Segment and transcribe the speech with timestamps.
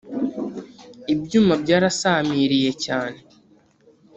[1.13, 3.19] Ibyuma byarasamiriye cyane